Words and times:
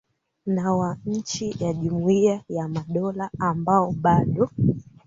na 0.45 0.75
wa 0.75 0.97
nchi 1.05 1.51
za 1.51 1.73
jumuiya 1.73 2.43
ya 2.49 2.67
madola 2.67 3.29
ambao 3.39 3.91
bado 3.91 4.49